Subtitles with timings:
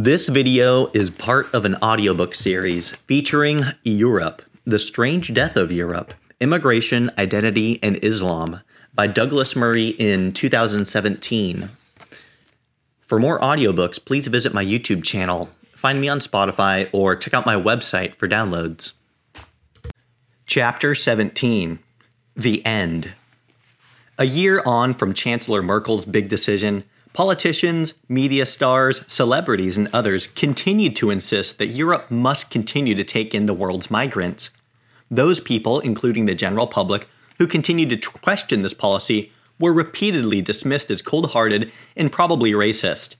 [0.00, 6.14] This video is part of an audiobook series featuring Europe, The Strange Death of Europe
[6.38, 8.60] Immigration, Identity, and Islam
[8.94, 11.70] by Douglas Murray in 2017.
[13.08, 17.44] For more audiobooks, please visit my YouTube channel, find me on Spotify, or check out
[17.44, 18.92] my website for downloads.
[20.46, 21.80] Chapter 17
[22.36, 23.14] The End.
[24.16, 30.96] A year on from Chancellor Merkel's big decision, politicians, media stars, celebrities, and others continued
[30.96, 34.50] to insist that Europe must continue to take in the world's migrants.
[35.10, 37.08] Those people, including the general public,
[37.38, 43.16] who continued to question this policy, were repeatedly dismissed as cold hearted and probably racist.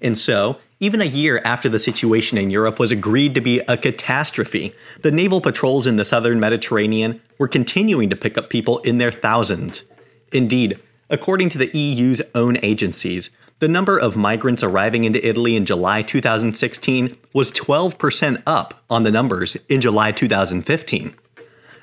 [0.00, 3.76] And so, even a year after the situation in Europe was agreed to be a
[3.76, 8.98] catastrophe, the naval patrols in the southern Mediterranean were continuing to pick up people in
[8.98, 9.84] their thousands.
[10.32, 10.80] Indeed,
[11.12, 16.02] according to the EU's own agencies, the number of migrants arriving into Italy in July
[16.02, 21.14] 2016 was 12% up on the numbers in July 2015.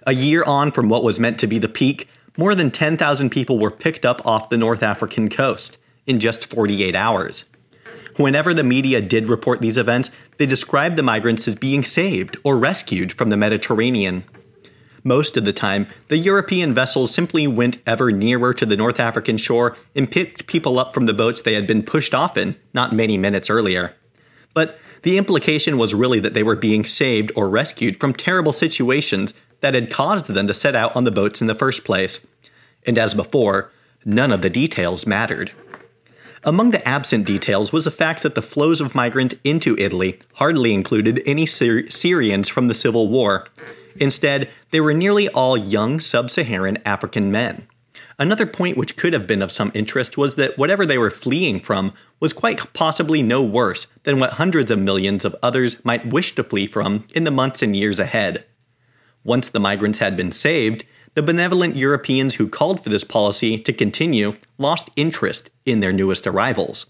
[0.07, 3.59] A year on from what was meant to be the peak, more than 10,000 people
[3.59, 5.77] were picked up off the North African coast
[6.07, 7.45] in just 48 hours.
[8.17, 12.57] Whenever the media did report these events, they described the migrants as being saved or
[12.57, 14.23] rescued from the Mediterranean.
[15.03, 19.37] Most of the time, the European vessels simply went ever nearer to the North African
[19.37, 22.93] shore and picked people up from the boats they had been pushed off in not
[22.93, 23.95] many minutes earlier.
[24.53, 29.33] But the implication was really that they were being saved or rescued from terrible situations
[29.61, 32.25] that had caused them to set out on the boats in the first place.
[32.85, 33.71] And as before,
[34.03, 35.51] none of the details mattered.
[36.43, 40.73] Among the absent details was the fact that the flows of migrants into Italy hardly
[40.73, 43.45] included any Syr- Syrians from the Civil War.
[43.99, 47.67] Instead, they were nearly all young sub Saharan African men.
[48.17, 51.59] Another point which could have been of some interest was that whatever they were fleeing
[51.59, 56.35] from was quite possibly no worse than what hundreds of millions of others might wish
[56.35, 58.43] to flee from in the months and years ahead.
[59.23, 60.83] Once the migrants had been saved,
[61.13, 66.27] the benevolent Europeans who called for this policy to continue lost interest in their newest
[66.27, 66.87] arrivals.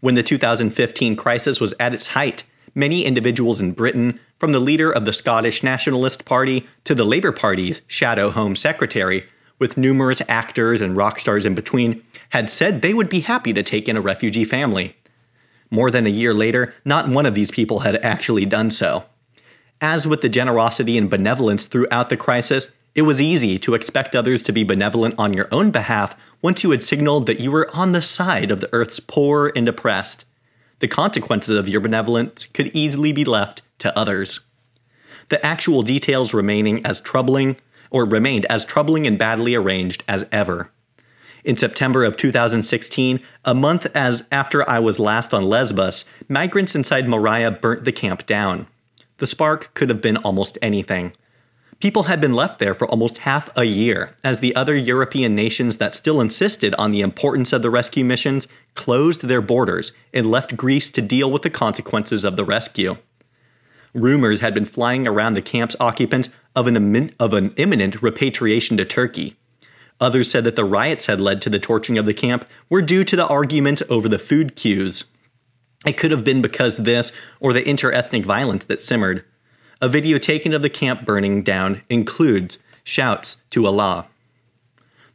[0.00, 4.90] When the 2015 crisis was at its height, many individuals in Britain, from the leader
[4.90, 9.24] of the Scottish Nationalist Party to the Labour Party's shadow Home Secretary,
[9.58, 13.62] with numerous actors and rock stars in between, had said they would be happy to
[13.62, 14.96] take in a refugee family.
[15.70, 19.04] More than a year later, not one of these people had actually done so.
[19.80, 24.42] As with the generosity and benevolence throughout the crisis, it was easy to expect others
[24.44, 27.92] to be benevolent on your own behalf once you had signaled that you were on
[27.92, 30.24] the side of the Earth's poor and oppressed.
[30.80, 34.40] The consequences of your benevolence could easily be left to others.
[35.28, 37.56] The actual details remaining as troubling,
[37.90, 40.70] or remained as troubling and badly arranged as ever.
[41.44, 47.08] In September of 2016, a month as after I was last on Lesbos, migrants inside
[47.08, 48.66] Moria burnt the camp down.
[49.18, 51.12] The spark could have been almost anything.
[51.78, 55.76] People had been left there for almost half a year, as the other European nations
[55.76, 60.56] that still insisted on the importance of the rescue missions closed their borders and left
[60.56, 62.96] Greece to deal with the consequences of the rescue.
[63.92, 68.84] Rumors had been flying around the camp's occupants of an, of an imminent repatriation to
[68.86, 69.36] Turkey.
[70.00, 73.04] Others said that the riots had led to the torching of the camp were due
[73.04, 75.04] to the argument over the food queues.
[75.86, 79.24] It could have been because this or the interethnic violence that simmered.
[79.80, 84.06] A video taken of the camp burning down includes shouts to Allah.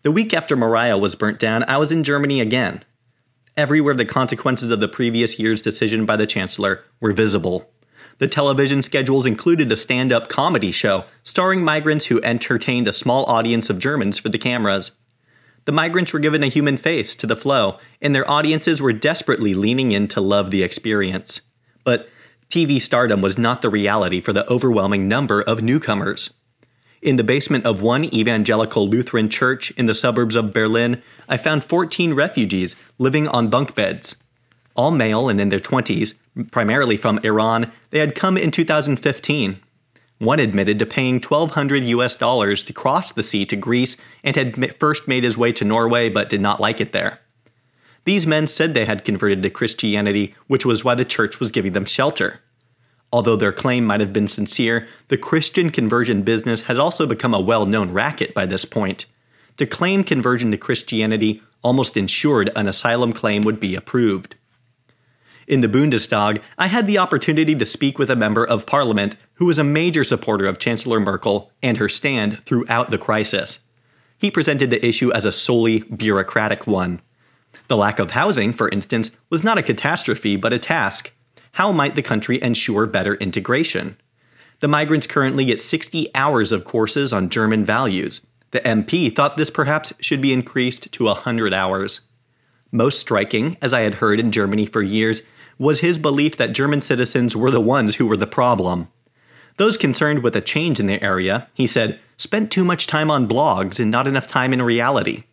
[0.04, 2.84] The week after Moria was burnt down, I was in Germany again.
[3.58, 7.70] Everywhere the consequences of the previous year's decision by the Chancellor were visible.
[8.20, 13.26] The television schedules included a stand up comedy show starring migrants who entertained a small
[13.26, 14.92] audience of Germans for the cameras.
[15.66, 19.56] The migrants were given a human face to the flow, and their audiences were desperately
[19.56, 21.42] leaning in to love the experience.
[21.84, 22.08] But
[22.52, 26.32] TV stardom was not the reality for the overwhelming number of newcomers.
[27.02, 31.64] In the basement of one evangelical Lutheran church in the suburbs of Berlin, I found
[31.64, 34.18] 14 refugees living on bunk beds.
[34.76, 36.14] All male and in their 20s,
[36.52, 39.60] primarily from Iran, they had come in 2015.
[40.20, 43.96] One admitted to paying 1200 US dollars to cross the sea to Greece
[44.26, 47.22] and had first made his way to Norway but did not like it there.
[48.06, 51.74] These men said they had converted to Christianity, which was why the church was giving
[51.74, 52.40] them shelter.
[53.14, 57.42] Although their claim might have been sincere, the Christian conversion business has also become a
[57.42, 59.06] well known racket by this point.
[59.58, 64.36] To claim conversion to Christianity almost ensured an asylum claim would be approved.
[65.48, 69.46] In the Bundestag, I had the opportunity to speak with a member of parliament who
[69.46, 73.60] was a major supporter of Chancellor Merkel and her stand throughout the crisis.
[74.18, 77.02] He presented the issue as a solely bureaucratic one.
[77.68, 81.14] The lack of housing, for instance, was not a catastrophe but a task.
[81.54, 83.98] how might the country ensure better integration?
[84.62, 88.22] The migrants currently get 60 hours of courses on German values.
[88.52, 92.02] The MP thought this perhaps should be increased to 100 hours.
[92.72, 95.22] Most striking, as I had heard in Germany for years,
[95.58, 98.88] was his belief that German citizens were the ones who were the problem.
[99.58, 103.28] Those concerned with a change in the area, he said, spent too much time on
[103.28, 105.24] blogs and not enough time in reality.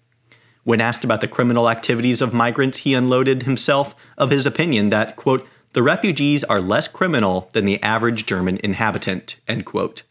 [0.65, 5.17] When asked about the criminal activities of migrants, he unloaded himself of his opinion that,
[5.17, 10.03] quote, the refugees are less criminal than the average German inhabitant, end quote.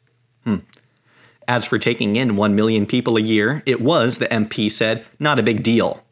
[0.44, 0.58] Hmm.
[1.48, 5.40] As for taking in 1 million people a year, it was, the MP said, not
[5.40, 6.04] a big deal.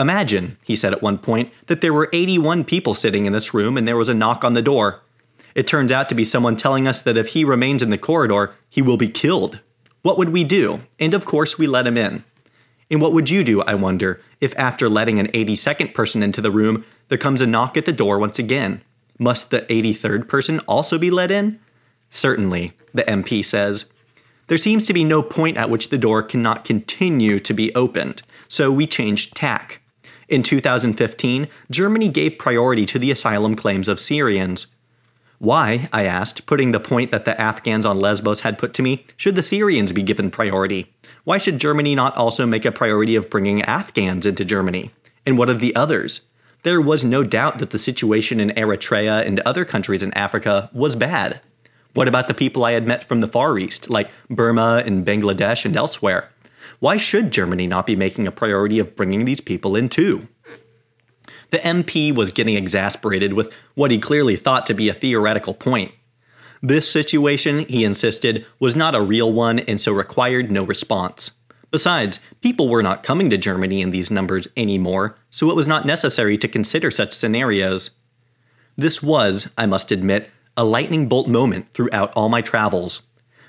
[0.00, 3.76] Imagine, he said at one point, that there were 81 people sitting in this room
[3.76, 5.00] and there was a knock on the door.
[5.54, 8.54] It turns out to be someone telling us that if he remains in the corridor,
[8.70, 9.58] he will be killed.
[10.02, 10.82] What would we do?
[11.00, 12.24] And of course, we let him in.
[12.90, 16.50] And what would you do, I wonder, if after letting an 82nd person into the
[16.50, 18.82] room, there comes a knock at the door once again?
[19.18, 21.58] Must the 83rd person also be let in?
[22.10, 23.86] Certainly, the MP says.
[24.46, 28.22] There seems to be no point at which the door cannot continue to be opened,
[28.48, 29.80] so we changed tack.
[30.28, 34.66] In 2015, Germany gave priority to the asylum claims of Syrians.
[35.38, 39.06] Why, I asked, putting the point that the Afghans on Lesbos had put to me,
[39.16, 40.92] should the Syrians be given priority?
[41.22, 44.90] Why should Germany not also make a priority of bringing Afghans into Germany?
[45.24, 46.22] And what of the others?
[46.64, 50.96] There was no doubt that the situation in Eritrea and other countries in Africa was
[50.96, 51.40] bad.
[51.94, 55.64] What about the people I had met from the Far East, like Burma and Bangladesh
[55.64, 56.30] and elsewhere?
[56.80, 60.26] Why should Germany not be making a priority of bringing these people in too?
[61.50, 65.92] The MP was getting exasperated with what he clearly thought to be a theoretical point.
[66.62, 71.30] This situation, he insisted, was not a real one and so required no response.
[71.70, 75.86] Besides, people were not coming to Germany in these numbers anymore, so it was not
[75.86, 77.90] necessary to consider such scenarios.
[78.76, 83.02] This was, I must admit, a lightning bolt moment throughout all my travels.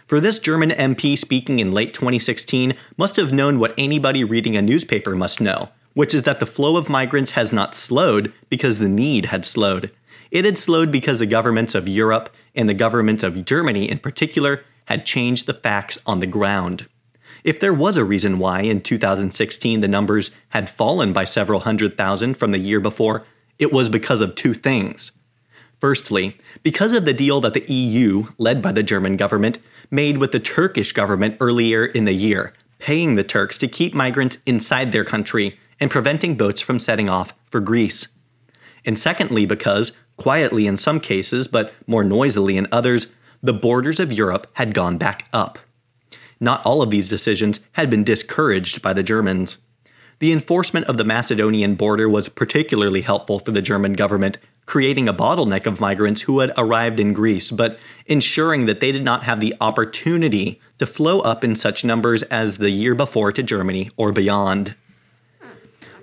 [0.06, 4.62] For this German MP speaking in late 2016 must have known what anybody reading a
[4.62, 5.70] newspaper must know,
[6.00, 9.92] which is that the flow of migrants has not slowed because the need had slowed.
[10.32, 14.64] It had slowed because the governments of Europe, and the government of Germany in particular,
[14.86, 16.88] had changed the facts on the ground.
[17.44, 21.98] If there was a reason why in 2016 the numbers had fallen by several hundred
[21.98, 23.24] thousand from the year before,
[23.58, 25.12] it was because of two things.
[25.82, 29.60] Firstly, because of the deal that the EU, led by the German government,
[29.92, 34.38] made with the Turkish government earlier in the year, paying the Turks to keep migrants
[34.46, 38.08] inside their country and preventing boats from setting off for Greece.
[38.86, 43.08] And secondly, because, quietly in some cases, but more noisily in others,
[43.42, 45.60] the borders of Europe had gone back up.
[46.40, 49.58] Not all of these decisions had been discouraged by the Germans.
[50.20, 54.38] The enforcement of the Macedonian border was particularly helpful for the German government
[54.70, 59.04] creating a bottleneck of migrants who had arrived in Greece, but ensuring that they did
[59.04, 63.42] not have the opportunity to flow up in such numbers as the year before to
[63.42, 64.76] Germany or beyond.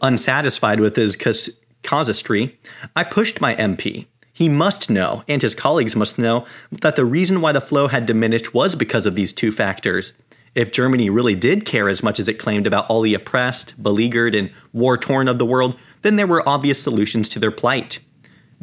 [0.02, 1.50] Unsatisfied with his cas-
[1.82, 2.58] casuistry,
[2.94, 4.06] I pushed my MP.
[4.32, 8.04] He must know, and his colleagues must know, that the reason why the flow had
[8.04, 10.12] diminished was because of these two factors.
[10.54, 14.34] If Germany really did care as much as it claimed about all the oppressed, beleaguered,
[14.34, 17.98] and war torn of the world, then there were obvious solutions to their plight.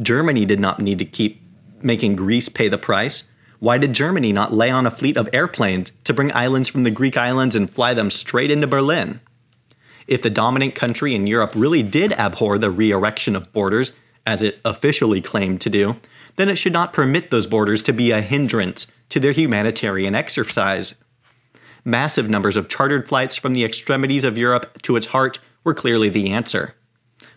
[0.01, 1.41] Germany did not need to keep
[1.81, 3.23] making Greece pay the price.
[3.59, 6.92] Why did Germany not lay on a fleet of airplanes to bring islands from the
[6.92, 9.21] Greek islands and fly them straight into Berlin?
[10.07, 13.92] If the dominant country in Europe really did abhor the re erection of borders,
[14.26, 15.95] as it officially claimed to do,
[16.36, 20.95] then it should not permit those borders to be a hindrance to their humanitarian exercise.
[21.86, 26.10] Massive numbers of chartered flights from the extremities of Europe to its heart were clearly
[26.10, 26.76] the answer.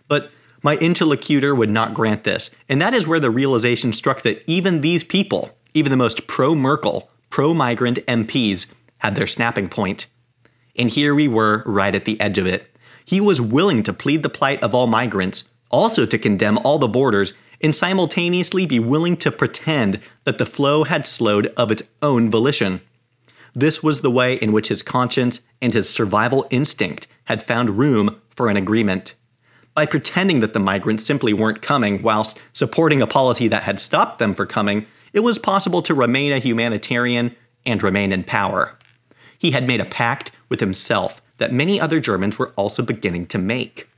[0.09, 0.31] But
[0.63, 4.81] my interlocutor would not grant this, and that is where the realization struck that even
[4.81, 10.07] these people, even the most pro Merkel, pro migrant MPs, had their snapping point.
[10.79, 12.71] And here we were, right at the edge of it.
[13.05, 16.89] He was willing to plead the plight of all migrants, also to condemn all the
[16.89, 22.31] borders, and simultaneously be willing to pretend that the flow had slowed of its own
[22.31, 22.81] volition.
[23.55, 28.21] This was the way in which his conscience and his survival instinct had found room
[28.29, 29.15] for an agreement
[29.77, 34.19] by pretending that the migrants simply weren't coming whilst supporting a policy that had stopped
[34.19, 38.75] them from coming, it was possible to remain a humanitarian and remain in power.
[39.39, 43.39] He had made a pact with himself that many other Germans were also beginning to
[43.39, 43.89] make.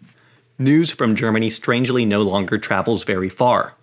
[0.58, 3.74] News from Germany strangely no longer travels very far.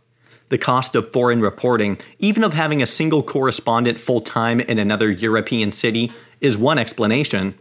[0.50, 5.10] The cost of foreign reporting, even of having a single correspondent full time in another
[5.10, 7.57] European city, is one explanation,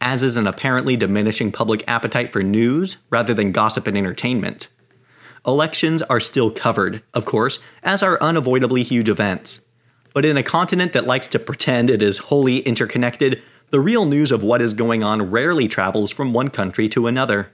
[0.00, 4.68] as is an apparently diminishing public appetite for news rather than gossip and entertainment.
[5.46, 9.60] Elections are still covered, of course, as are unavoidably huge events.
[10.14, 14.30] But in a continent that likes to pretend it is wholly interconnected, the real news
[14.30, 17.50] of what is going on rarely travels from one country to another.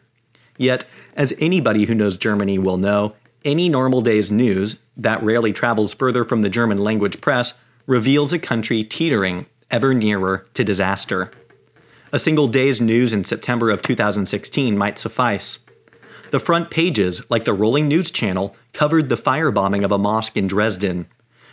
[0.57, 0.85] Yet,
[1.15, 6.25] as anybody who knows Germany will know, any normal day's news, that rarely travels further
[6.25, 7.55] from the German language press,
[7.87, 11.31] reveals a country teetering ever nearer to disaster.
[12.13, 15.61] A single day's news in September of 2016 might suffice.
[16.33, 20.49] The front pages, like the Rolling News Channel, covered the firebombing of a mosque in
[20.49, 21.07] Dresden.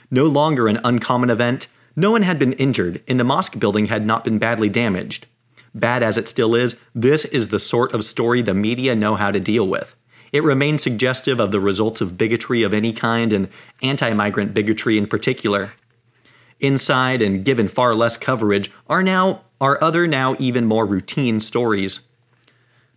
[0.09, 4.05] No longer an uncommon event, no one had been injured, and the mosque building had
[4.05, 5.27] not been badly damaged.
[5.73, 9.31] Bad as it still is, this is the sort of story the media know how
[9.31, 9.95] to deal with.
[10.31, 13.47] It remains suggestive of the results of bigotry of any kind and
[13.81, 15.71] anti migrant bigotry in particular.
[16.59, 22.01] Inside and given far less coverage are now are other now even more routine stories.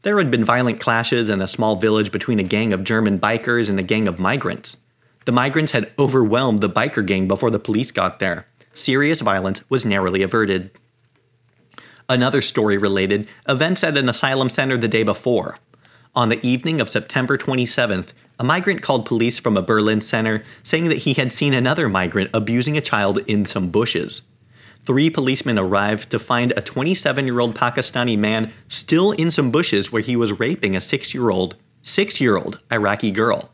[0.03, 3.71] There had been violent clashes in a small village between a gang of German bikers
[3.71, 4.77] and a gang of migrants.
[5.25, 8.48] The migrants had overwhelmed the biker gang before the police got there.
[8.79, 10.71] Serious violence was narrowly averted.
[12.09, 15.59] Another story related events at an asylum center the day before.
[16.15, 20.85] On the evening of September 27th, a migrant called police from a Berlin center saying
[20.91, 24.23] that he had seen another migrant abusing a child in some bushes.
[24.87, 29.91] Three policemen arrived to find a 27 year old Pakistani man still in some bushes
[29.91, 33.51] where he was raping a six year old, six year old Iraqi girl.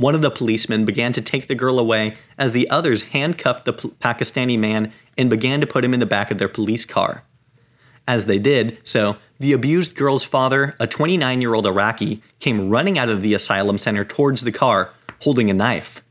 [0.00, 3.74] One of the policemen began to take the girl away as the others handcuffed the
[3.74, 7.22] Pakistani man and began to put him in the back of their police car.
[8.08, 12.98] As they did so, the abused girl's father, a 29 year old Iraqi, came running
[12.98, 14.90] out of the asylum center towards the car,
[15.20, 16.02] holding a knife.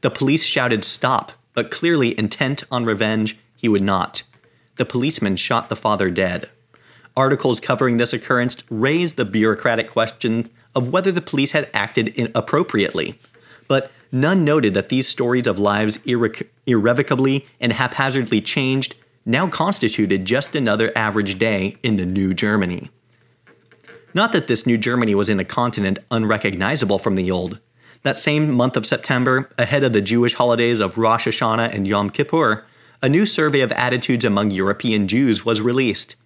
[0.00, 4.24] The police shouted stop, but clearly intent on revenge, he would not.
[4.78, 6.50] The policeman shot the father dead.
[7.16, 13.18] Articles covering this occurrence raised the bureaucratic question of whether the police had acted inappropriately.
[13.66, 18.94] But none noted that these stories of lives irre- irrevocably and haphazardly changed
[19.26, 22.90] now constituted just another average day in the New Germany.
[24.14, 27.60] Not that this New Germany was in a continent unrecognizable from the old.
[28.04, 32.10] That same month of September, ahead of the Jewish holidays of Rosh Hashanah and Yom
[32.10, 32.64] Kippur,
[33.02, 36.16] a new survey of attitudes among European Jews was released.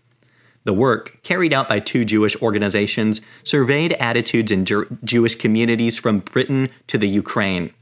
[0.64, 6.21] The work, carried out by two Jewish organizations, surveyed attitudes in Jer- Jewish communities from
[6.21, 7.73] Britain to the Ukraine.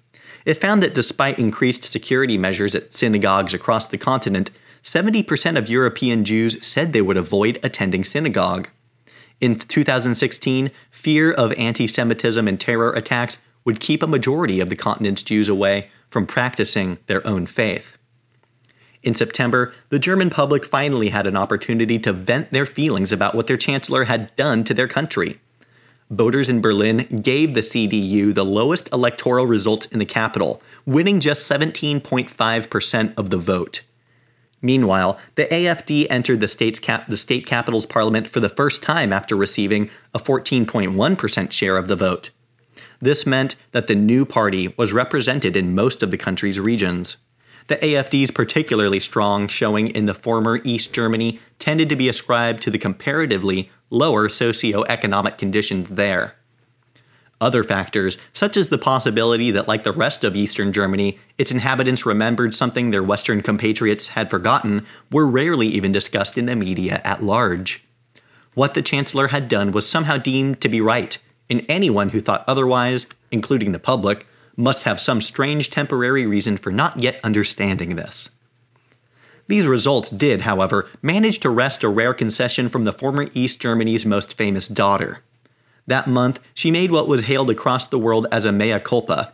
[0.47, 4.51] It found that despite increased security measures at synagogues across the continent,
[4.83, 8.69] 70% of European Jews said they would avoid attending synagogue.
[9.41, 14.77] In 2016, fear of anti Semitism and terror attacks would keep a majority of the
[14.77, 17.97] continent's Jews away from practicing their own faith.
[19.03, 23.47] In September, the German public finally had an opportunity to vent their feelings about what
[23.47, 25.41] their chancellor had done to their country.
[26.11, 31.51] Voters in Berlin gave the CDU the lowest electoral results in the capital, winning just
[31.51, 33.83] 17.5% of the vote.
[34.61, 39.37] Meanwhile, the AFD entered the, cap- the state capital's parliament for the first time after
[39.37, 42.31] receiving a 14.1% share of the vote.
[43.01, 47.17] This meant that the new party was represented in most of the country's regions.
[47.71, 52.71] The AFD's particularly strong showing in the former East Germany tended to be ascribed to
[52.73, 56.35] the comparatively lower socio-economic conditions there.
[57.41, 62.05] Other factors, such as the possibility that, like the rest of Eastern Germany, its inhabitants
[62.05, 67.23] remembered something their Western compatriots had forgotten, were rarely even discussed in the media at
[67.23, 67.85] large.
[68.55, 71.17] What the Chancellor had done was somehow deemed to be right,
[71.49, 74.27] and anyone who thought otherwise, including the public,
[74.61, 78.31] must have some strange temporary reason for not yet understanding this.
[79.49, 84.07] These results did, however, manage to wrest a rare concession from the former East Germany's
[84.07, 85.25] most famous daughter.
[85.89, 89.33] That month, she made what was hailed across the world as a mea culpa.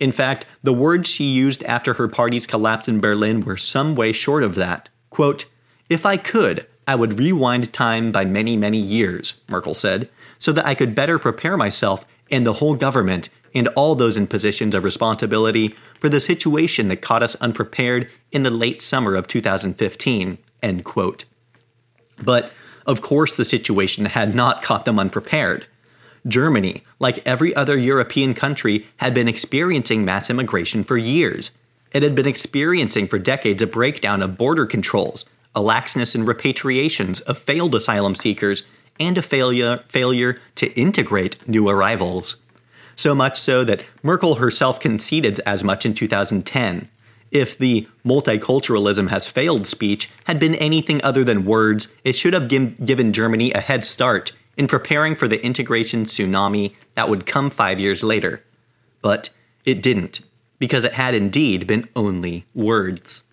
[0.00, 4.12] In fact, the words she used after her party's collapse in Berlin were some way
[4.12, 4.88] short of that.
[5.10, 5.44] Quote,
[5.88, 10.08] If I could, I would rewind time by many, many years, Merkel said,
[10.40, 14.26] so that I could better prepare myself and the whole government and all those in
[14.26, 19.28] positions of responsibility for the situation that caught us unprepared in the late summer of
[19.28, 20.38] 2015.
[20.62, 21.24] End quote.
[22.22, 22.52] But,
[22.86, 25.66] of course, the situation had not caught them unprepared.
[26.26, 31.50] Germany, like every other European country, had been experiencing mass immigration for years.
[31.92, 37.20] It had been experiencing for decades a breakdown of border controls, a laxness in repatriations
[37.22, 38.62] of failed asylum seekers,
[39.00, 42.36] and a failure, failure to integrate new arrivals.
[42.96, 46.88] So much so that Merkel herself conceded as much in 2010.
[47.30, 52.48] If the multiculturalism has failed speech had been anything other than words, it should have
[52.48, 57.80] given Germany a head start in preparing for the integration tsunami that would come five
[57.80, 58.42] years later.
[59.00, 59.30] But
[59.64, 60.20] it didn't,
[60.58, 63.24] because it had indeed been only words.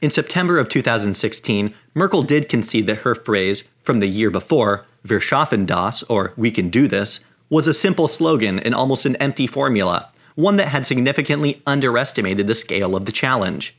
[0.00, 5.20] In September of 2016, Merkel did concede that her phrase from the year before, Wir
[5.20, 9.46] schaffen das, or we can do this, was a simple slogan and almost an empty
[9.46, 13.76] formula, one that had significantly underestimated the scale of the challenge.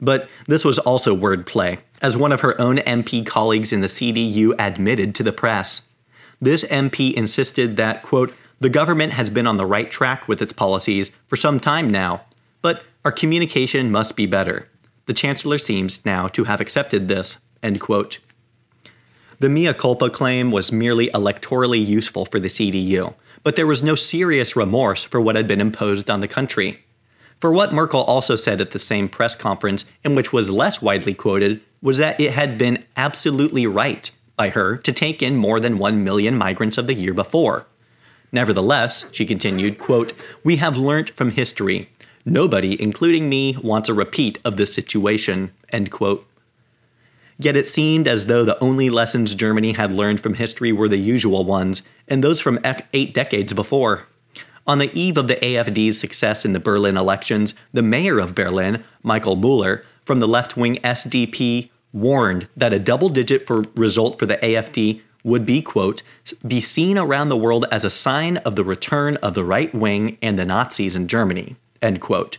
[0.00, 4.54] But this was also wordplay, as one of her own MP colleagues in the CDU
[4.58, 5.82] admitted to the press.
[6.40, 10.52] This MP insisted that, quote, the government has been on the right track with its
[10.52, 12.22] policies for some time now,
[12.62, 14.68] but our communication must be better.
[15.06, 17.38] The Chancellor seems now to have accepted this.
[17.62, 18.18] End quote.
[19.42, 23.96] The mea culpa claim was merely electorally useful for the CDU, but there was no
[23.96, 26.84] serious remorse for what had been imposed on the country.
[27.40, 31.12] For what Merkel also said at the same press conference, and which was less widely
[31.12, 35.76] quoted, was that it had been absolutely right by her to take in more than
[35.76, 37.66] 1 million migrants of the year before.
[38.30, 40.12] Nevertheless, she continued, quote,
[40.44, 41.88] We have learnt from history
[42.24, 45.50] Nobody, including me, wants a repeat of this situation.
[45.70, 46.24] End quote.
[47.38, 50.98] Yet it seemed as though the only lessons Germany had learned from history were the
[50.98, 52.60] usual ones, and those from
[52.92, 54.06] eight decades before.
[54.66, 58.84] On the eve of the AFD's success in the Berlin elections, the mayor of Berlin,
[59.02, 64.26] Michael Müller, from the left wing SDP, warned that a double digit for result for
[64.26, 66.02] the AFD would be, quote,
[66.46, 70.18] be seen around the world as a sign of the return of the right wing
[70.22, 72.38] and the Nazis in Germany, End quote.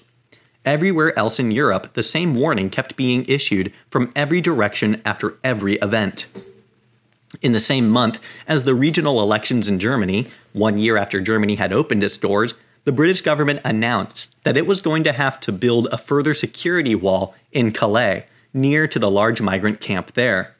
[0.66, 5.76] Everywhere else in Europe, the same warning kept being issued from every direction after every
[5.76, 6.26] event.
[7.42, 11.74] In the same month as the regional elections in Germany, one year after Germany had
[11.74, 12.54] opened its doors,
[12.86, 16.96] the British government announced that it was going to have to build a further security
[16.96, 20.56] wall in Calais, near to the large migrant camp there.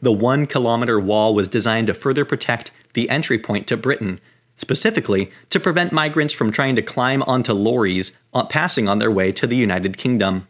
[0.00, 4.20] The one kilometer wall was designed to further protect the entry point to Britain,
[4.56, 9.32] specifically to prevent migrants from trying to climb onto lorries uh, passing on their way
[9.32, 10.46] to the United Kingdom.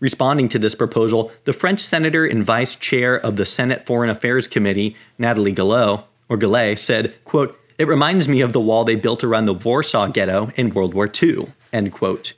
[0.00, 4.46] Responding to this proposal, the French senator and vice chair of the Senate Foreign Affairs
[4.46, 9.24] Committee, Nathalie Gillot, or Gillet, said, quote, It reminds me of the wall they built
[9.24, 11.52] around the Warsaw Ghetto in World War II.
[11.72, 12.34] End quote.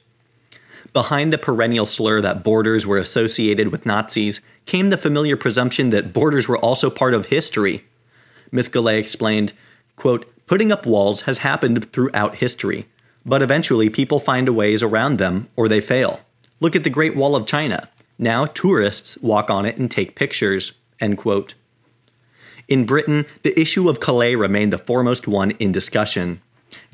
[0.92, 6.12] Behind the perennial slur that borders were associated with Nazis came the familiar presumption that
[6.12, 7.84] borders were also part of history.
[8.50, 8.68] Ms.
[8.68, 9.52] Gillet explained,
[9.96, 12.86] quote, Putting up walls has happened throughout history,
[13.24, 16.20] but eventually people find ways around them or they fail.
[16.60, 17.88] Look at the Great Wall of China.
[18.16, 20.72] Now tourists walk on it and take pictures.
[21.00, 21.54] End quote.
[22.68, 26.40] In Britain, the issue of Calais remained the foremost one in discussion.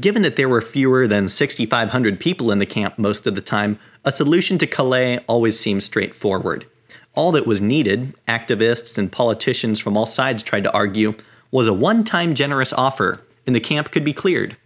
[0.01, 3.79] Given that there were fewer than 6,500 people in the camp most of the time,
[4.03, 6.67] a solution to Calais always seemed straightforward.
[7.15, 11.15] All that was needed, activists and politicians from all sides tried to argue,
[11.51, 14.57] was a one time generous offer and the camp could be cleared.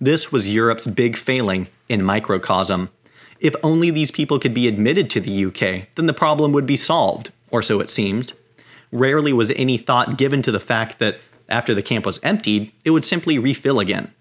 [0.00, 2.90] This was Europe's big failing in microcosm.
[3.38, 6.76] If only these people could be admitted to the UK, then the problem would be
[6.76, 8.32] solved, or so it seemed.
[8.92, 12.90] Rarely was any thought given to the fact that after the camp was emptied, it
[12.90, 14.12] would simply refill again.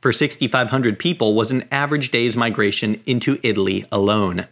[0.00, 4.46] For 6,500 people was an average day's migration into Italy alone.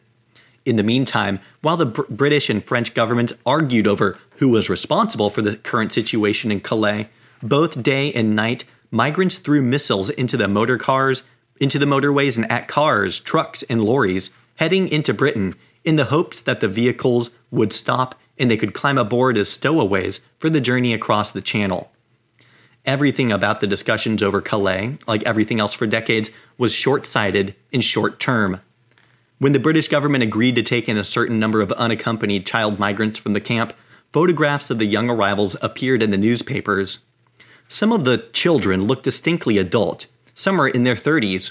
[0.64, 5.31] In the meantime, while the Br- British and French governments argued over who was responsible
[5.31, 7.09] for the current situation in Calais,
[7.42, 11.22] both day and night migrants threw missiles into the motor cars,
[11.61, 16.42] into the motorways, and at cars, trucks, and lorries heading into Britain in the hopes
[16.42, 20.92] that the vehicles would stop and they could climb aboard as stowaways for the journey
[20.92, 21.90] across the channel.
[22.85, 27.85] Everything about the discussions over Calais, like everything else for decades, was short sighted and
[27.85, 28.61] short term.
[29.38, 33.18] When the British government agreed to take in a certain number of unaccompanied child migrants
[33.18, 33.72] from the camp,
[34.12, 37.01] photographs of the young arrivals appeared in the newspapers.
[37.70, 41.50] Some of the children look distinctly adult, some are in their 30s.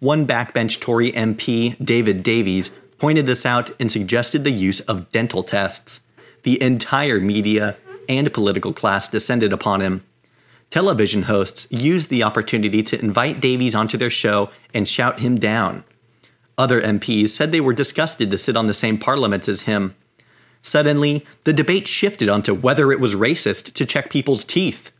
[0.00, 5.44] One backbench Tory MP, David Davies, pointed this out and suggested the use of dental
[5.44, 6.00] tests.
[6.42, 7.76] The entire media
[8.08, 10.02] and political class descended upon him.
[10.70, 15.84] Television hosts used the opportunity to invite Davies onto their show and shout him down.
[16.56, 19.94] Other MPs said they were disgusted to sit on the same parliament as him.
[20.62, 24.90] Suddenly, the debate shifted onto whether it was racist to check people's teeth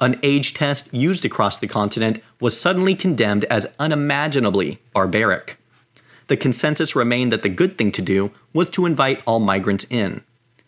[0.00, 5.58] an age test used across the continent was suddenly condemned as unimaginably barbaric.
[6.28, 10.24] The consensus remained that the good thing to do was to invite all migrants in.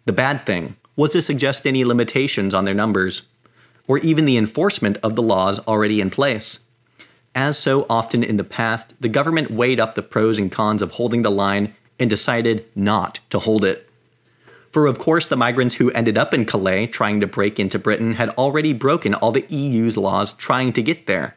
[0.06, 3.22] The bad thing was to suggest any limitations on their numbers,
[3.86, 6.60] or even the enforcement of the laws already in place.
[7.34, 10.92] As so often in the past, the government weighed up the pros and cons of
[10.92, 13.87] holding the line and decided not to hold it.
[14.70, 18.14] For of course, the migrants who ended up in Calais trying to break into Britain
[18.14, 21.36] had already broken all the EU's laws trying to get there.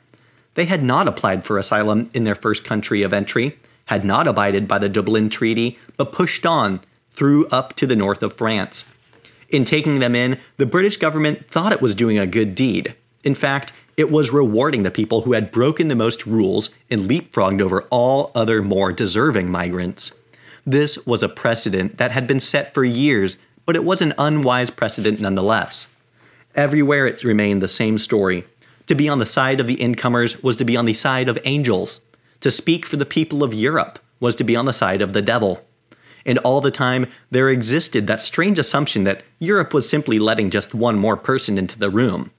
[0.56, 4.68] They had not applied for asylum in their first country of entry, had not abided
[4.68, 8.86] by the Dublin Treaty, but pushed on through up to the north of France.
[9.50, 12.96] In taking them in, the British government thought it was doing a good deed.
[13.24, 17.62] In fact, it was rewarding the people who had broken the most rules and leapfrogged
[17.62, 20.14] over all other more deserving migrants.
[20.66, 24.70] This was a precedent that had been set for years, but it was an unwise
[24.70, 25.88] precedent nonetheless.
[26.56, 28.46] Everywhere it remained the same story.
[28.88, 31.40] To be on the side of the incomers was to be on the side of
[31.46, 32.02] angels.
[32.42, 35.22] To speak for the people of Europe was to be on the side of the
[35.22, 35.64] devil.
[36.26, 40.74] And all the time, there existed that strange assumption that Europe was simply letting just
[40.74, 42.32] one more person into the room.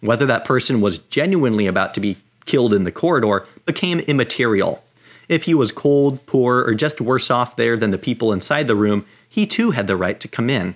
[0.00, 4.82] Whether that person was genuinely about to be killed in the corridor became immaterial.
[5.28, 8.76] If he was cold, poor, or just worse off there than the people inside the
[8.76, 10.74] room, he too had the right to come in.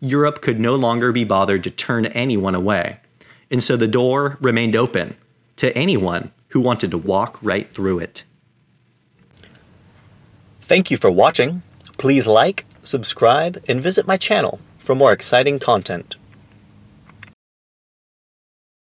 [0.00, 2.98] Europe could no longer be bothered to turn anyone away.
[3.50, 5.16] And so the door remained open
[5.56, 8.24] to anyone who wanted to walk right through it.
[10.62, 11.62] Thank you for watching.
[11.98, 16.16] Please like, subscribe, and visit my channel for more exciting content.